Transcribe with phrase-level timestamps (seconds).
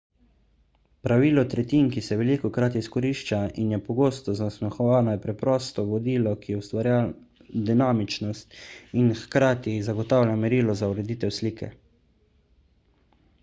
[1.07, 6.97] pravilo tretjin ki se velikokrat izkorišča in je pogosto zasmehovano je preprosto vodilo ki ustvarja
[7.69, 8.57] dinamičnost
[9.03, 11.71] in hkrati zagotavlja merilo za ureditev slike